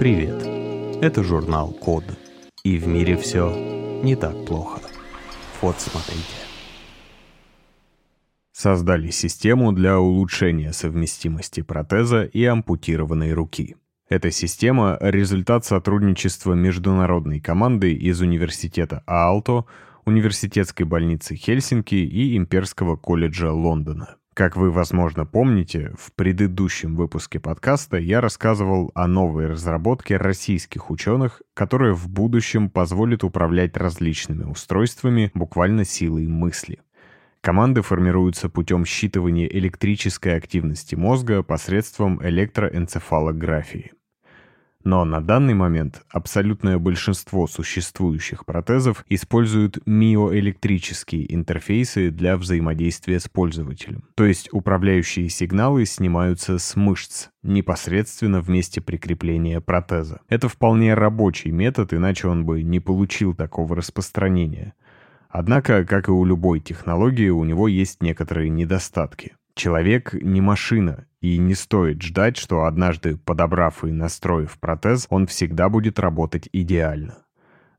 [0.00, 0.42] Привет!
[1.02, 2.04] Это журнал Код.
[2.64, 3.54] И в мире все
[4.02, 4.80] не так плохо.
[5.60, 6.24] Вот смотрите.
[8.50, 13.76] Создали систему для улучшения совместимости протеза и ампутированной руки.
[14.08, 19.66] Эта система– результат сотрудничества международной команды из университета Аалто,
[20.06, 24.16] университетской больницы Хельсинки и Имперского колледжа Лондона.
[24.34, 31.42] Как вы, возможно, помните, в предыдущем выпуске подкаста я рассказывал о новой разработке российских ученых,
[31.52, 36.80] которая в будущем позволит управлять различными устройствами буквально силой мысли.
[37.40, 43.92] Команды формируются путем считывания электрической активности мозга посредством электроэнцефалографии.
[44.82, 54.04] Но на данный момент абсолютное большинство существующих протезов используют миоэлектрические интерфейсы для взаимодействия с пользователем.
[54.14, 60.20] То есть управляющие сигналы снимаются с мышц, непосредственно в месте прикрепления протеза.
[60.28, 64.74] Это вполне рабочий метод, иначе он бы не получил такого распространения.
[65.28, 69.36] Однако, как и у любой технологии, у него есть некоторые недостатки.
[69.60, 75.68] Человек не машина, и не стоит ждать, что однажды, подобрав и настроив протез, он всегда
[75.68, 77.18] будет работать идеально.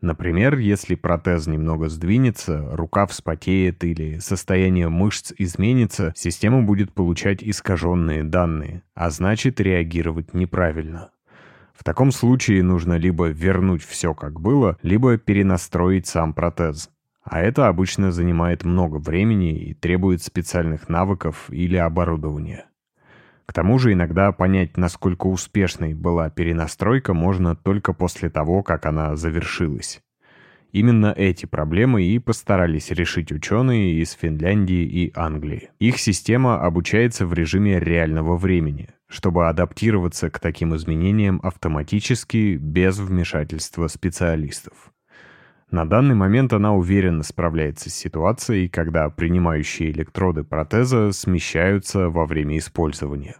[0.00, 8.24] Например, если протез немного сдвинется, рука вспотеет или состояние мышц изменится, система будет получать искаженные
[8.24, 11.10] данные, а значит реагировать неправильно.
[11.74, 16.90] В таком случае нужно либо вернуть все как было, либо перенастроить сам протез.
[17.30, 22.64] А это обычно занимает много времени и требует специальных навыков или оборудования.
[23.44, 29.14] К тому же иногда понять, насколько успешной была перенастройка, можно только после того, как она
[29.14, 30.00] завершилась.
[30.72, 35.70] Именно эти проблемы и постарались решить ученые из Финляндии и Англии.
[35.78, 43.86] Их система обучается в режиме реального времени, чтобы адаптироваться к таким изменениям автоматически, без вмешательства
[43.88, 44.92] специалистов.
[45.70, 52.56] На данный момент она уверенно справляется с ситуацией, когда принимающие электроды протеза смещаются во время
[52.56, 53.36] использования.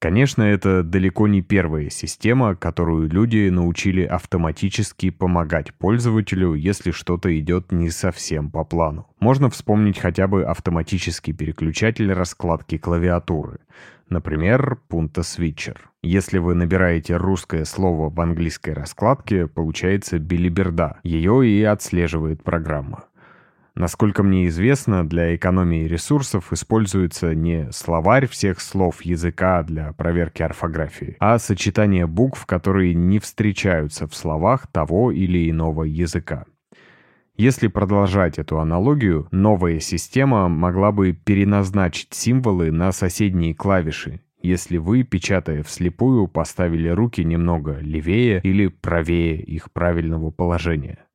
[0.00, 7.72] Конечно, это далеко не первая система, которую люди научили автоматически помогать пользователю, если что-то идет
[7.72, 9.08] не совсем по плану.
[9.18, 13.58] Можно вспомнить хотя бы автоматический переключатель раскладки клавиатуры.
[14.08, 15.76] Например, Punta Switcher.
[16.02, 21.00] Если вы набираете русское слово в английской раскладке, получается билиберда.
[21.02, 23.06] Ее и отслеживает программа.
[23.78, 31.14] Насколько мне известно, для экономии ресурсов используется не словарь всех слов языка для проверки орфографии,
[31.20, 36.46] а сочетание букв, которые не встречаются в словах того или иного языка.
[37.36, 45.04] Если продолжать эту аналогию, новая система могла бы переназначить символы на соседние клавиши, если вы,
[45.04, 51.07] печатая вслепую, поставили руки немного левее или правее их правильного положения.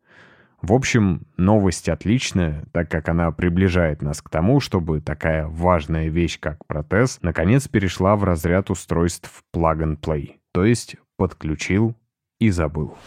[0.63, 6.39] В общем, новость отличная, так как она приближает нас к тому, чтобы такая важная вещь,
[6.39, 11.97] как протез, наконец перешла в разряд устройств plug-and-play, то есть подключил
[12.39, 12.97] и забыл.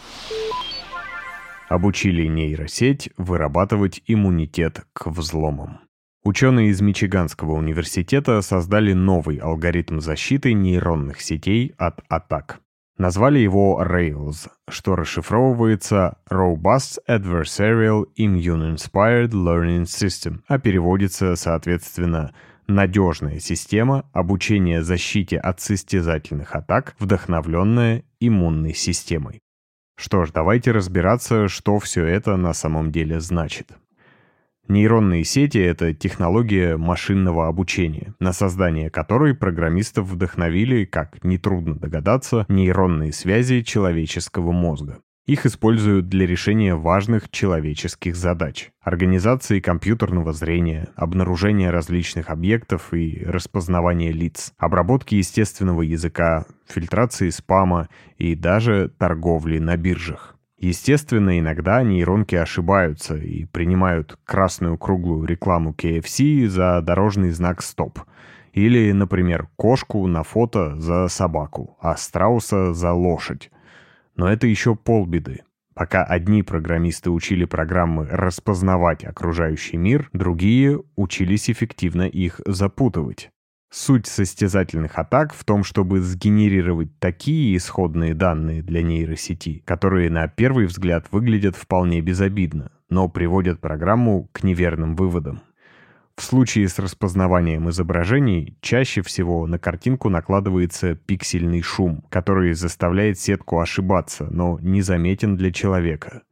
[1.67, 5.79] Обучили нейросеть вырабатывать иммунитет к взломам.
[6.23, 12.61] Ученые из Мичиганского университета создали новый алгоритм защиты нейронных сетей от атак.
[12.97, 22.33] Назвали его Rails, что расшифровывается Robust Adversarial Immune-Inspired Learning System, а переводится, соответственно,
[22.67, 29.41] надежная система обучения защите от состязательных атак, вдохновленная иммунной системой.
[29.95, 33.73] Что ж, давайте разбираться, что все это на самом деле значит.
[34.67, 43.13] Нейронные сети— это технология машинного обучения, на создание которой программистов вдохновили, как нетрудно догадаться, нейронные
[43.13, 44.99] связи человеческого мозга.
[45.25, 48.69] Их используют для решения важных человеческих задач.
[48.81, 58.35] Организации компьютерного зрения, обнаружения различных объектов и распознавания лиц, обработки естественного языка, фильтрации спама и
[58.35, 60.36] даже торговли на биржах.
[60.57, 67.99] Естественно, иногда нейронки ошибаются и принимают красную круглую рекламу KFC за дорожный знак «Стоп».
[68.53, 73.51] Или, например, кошку на фото за собаку, а страуса за лошадь.
[74.15, 75.43] Но это еще полбеды.
[75.75, 83.29] Пока одни программисты учили программы распознавать окружающий мир, другие учились эффективно их запутывать.
[83.69, 90.67] Суть состязательных атак в том, чтобы сгенерировать такие исходные данные для нейросети, которые на первый
[90.67, 95.41] взгляд выглядят вполне безобидно, но приводят программу к неверным выводам.
[96.15, 103.59] В случае с распознаванием изображений чаще всего на картинку накладывается пиксельный шум, который заставляет сетку
[103.59, 106.23] ошибаться, но незаметен для человека.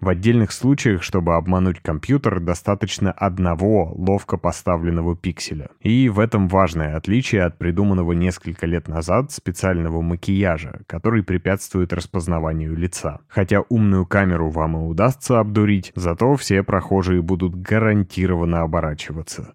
[0.00, 5.68] В отдельных случаях, чтобы обмануть компьютер, достаточно одного ловко поставленного пикселя.
[5.80, 12.74] И в этом важное отличие от придуманного несколько лет назад специального макияжа, который препятствует распознаванию
[12.74, 13.20] лица.
[13.28, 19.54] Хотя умную камеру вам и удастся обдурить, зато все прохожие будут гарантированно оборачиваться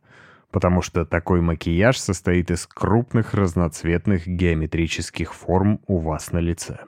[0.52, 6.80] потому что такой макияж состоит из крупных разноцветных геометрических форм у вас на лице.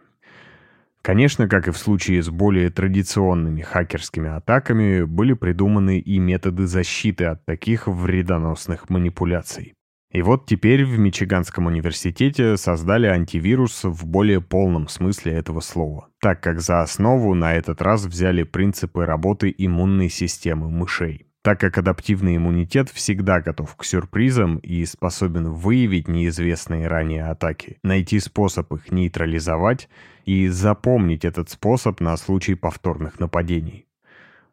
[1.07, 7.23] Конечно, как и в случае с более традиционными хакерскими атаками, были придуманы и методы защиты
[7.23, 9.73] от таких вредоносных манипуляций.
[10.11, 16.43] И вот теперь в Мичиганском университете создали антивирус в более полном смысле этого слова, так
[16.43, 22.35] как за основу на этот раз взяли принципы работы иммунной системы мышей так как адаптивный
[22.35, 29.87] иммунитет всегда готов к сюрпризам и способен выявить неизвестные ранее атаки, найти способ их нейтрализовать
[30.25, 33.87] и запомнить этот способ на случай повторных нападений.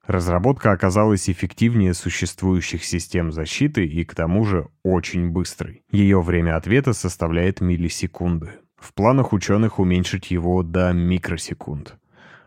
[0.07, 5.83] Разработка оказалась эффективнее существующих систем защиты и к тому же очень быстрой.
[5.91, 8.51] Ее время ответа составляет миллисекунды.
[8.77, 11.97] В планах ученых уменьшить его до микросекунд.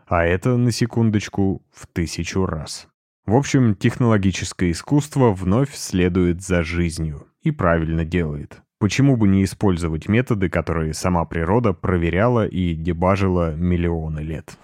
[0.06, 2.88] А это, на секундочку, в тысячу раз.
[3.28, 8.62] В общем, технологическое искусство вновь следует за жизнью и правильно делает.
[8.78, 14.56] Почему бы не использовать методы, которые сама природа проверяла и дебажила миллионы лет?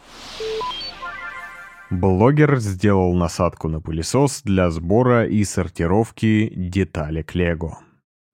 [1.90, 7.80] Блогер сделал насадку на пылесос для сбора и сортировки деталек Лего.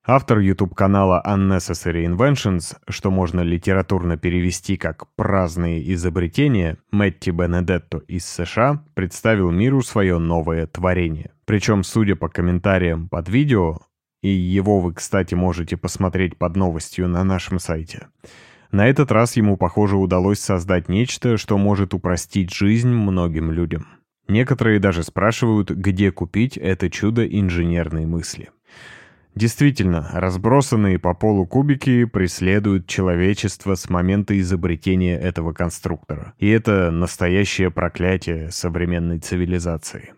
[0.06, 8.82] Автор YouTube-канала Unnecessary Inventions, что можно литературно перевести как «праздные изобретения», Мэтти Бенедетто из США
[8.94, 11.32] представил миру свое новое творение.
[11.44, 13.76] Причем, судя по комментариям под видео,
[14.22, 18.08] и его вы, кстати, можете посмотреть под новостью на нашем сайте,
[18.72, 23.86] на этот раз ему, похоже, удалось создать нечто, что может упростить жизнь многим людям.
[24.28, 28.48] Некоторые даже спрашивают, где купить это чудо инженерной мысли.
[29.40, 36.34] Действительно, разбросанные по полу кубики преследуют человечество с момента изобретения этого конструктора.
[36.36, 40.12] И это настоящее проклятие современной цивилизации.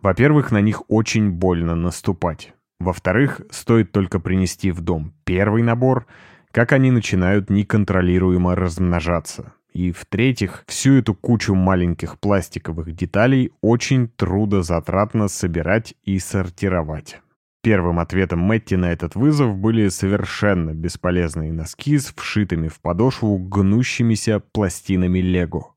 [0.00, 2.54] Во-первых, на них очень больно наступать.
[2.80, 6.06] Во-вторых, стоит только принести в дом первый набор,
[6.50, 9.52] как они начинают неконтролируемо размножаться.
[9.74, 17.20] И в-третьих, всю эту кучу маленьких пластиковых деталей очень трудозатратно собирать и сортировать.
[17.64, 24.40] Первым ответом Мэтти на этот вызов были совершенно бесполезные носки с вшитыми в подошву гнущимися
[24.52, 25.72] пластинами лего.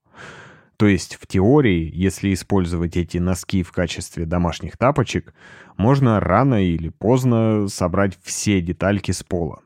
[0.75, 5.33] То есть в теории, если использовать эти носки в качестве домашних тапочек,
[5.77, 9.61] можно рано или поздно собрать все детальки с пола.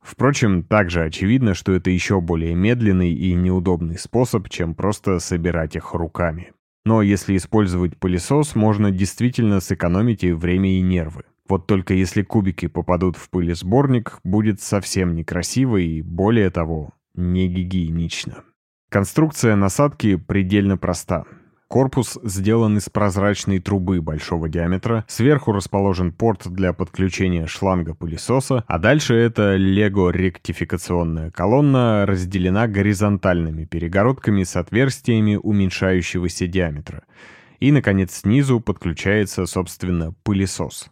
[0.00, 5.94] Впрочем, также очевидно, что это еще более медленный и неудобный способ, чем просто собирать их
[5.94, 6.50] руками.
[6.84, 11.22] Но если использовать пылесос, можно действительно сэкономить и время, и нервы.
[11.52, 18.44] Вот только если кубики попадут в пылесборник, будет совсем некрасиво и, более того, не гигиенично.
[18.90, 21.26] Конструкция насадки предельно проста.
[21.68, 28.78] Корпус сделан из прозрачной трубы большого диаметра, сверху расположен порт для подключения шланга пылесоса, а
[28.78, 37.02] дальше эта лего-ректификационная колонна разделена горизонтальными перегородками с отверстиями уменьшающегося диаметра.
[37.60, 40.90] И, наконец, снизу подключается, собственно, пылесос.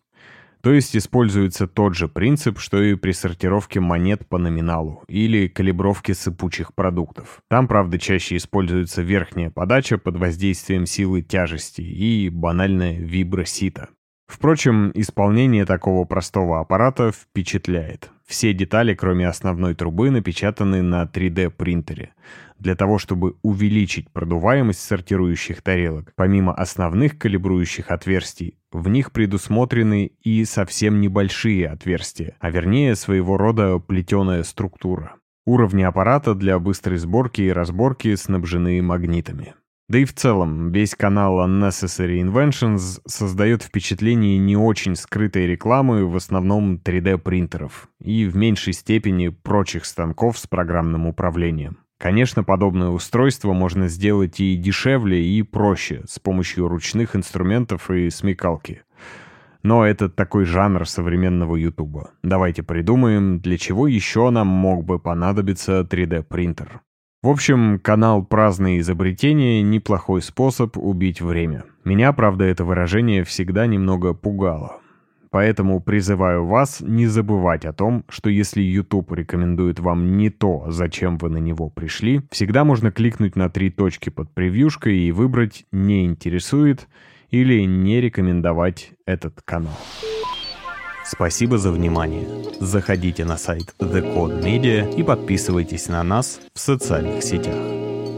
[0.63, 6.15] То есть используется тот же принцип, что и при сортировке монет по номиналу или калибровке
[6.15, 7.41] сыпучих продуктов.
[7.49, 13.89] Там, правда, чаще используется верхняя подача под воздействием силы тяжести и банальная вибросита.
[14.31, 18.11] Впрочем, исполнение такого простого аппарата впечатляет.
[18.25, 22.13] Все детали, кроме основной трубы, напечатаны на 3D-принтере.
[22.61, 30.45] Для того, чтобы увеличить продуваемость сортирующих тарелок, помимо основных калибрующих отверстий, в них предусмотрены и
[30.45, 35.15] совсем небольшие отверстия, а вернее своего рода плетеная структура.
[35.47, 39.55] Уровни аппарата для быстрой сборки и разборки снабжены магнитами.
[39.89, 46.15] Да и в целом, весь канал Unnecessary Inventions создает впечатление не очень скрытой рекламы, в
[46.15, 51.79] основном 3D-принтеров, и в меньшей степени прочих станков с программным управлением.
[52.01, 58.85] Конечно, подобное устройство можно сделать и дешевле, и проще, с помощью ручных инструментов и смекалки.
[59.63, 62.13] Но это такой жанр современного Ютуба.
[62.23, 66.81] Давайте придумаем, для чего еще нам мог бы понадобиться 3D-принтер.
[67.23, 71.65] В общем, канал «Праздные изобретения»— неплохой способ убить время.
[71.85, 74.81] Меня, правда, это выражение всегда немного пугало.
[75.31, 81.19] Поэтому призываю вас не забывать о том, что если YouTube рекомендует вам не то, зачем
[81.19, 86.05] вы на него пришли, всегда можно кликнуть на три точки под превьюшкой и выбрать «Не
[86.05, 86.89] интересует»
[87.31, 89.79] или «Не рекомендовать этот канал».
[91.05, 92.27] Спасибо за внимание.
[92.61, 97.57] Заходите на сайт The Code Media и подписывайтесь на нас в социальных сетях.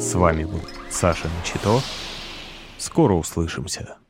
[0.00, 1.80] С вами был Саша Начито.
[2.76, 4.01] Скоро услышимся.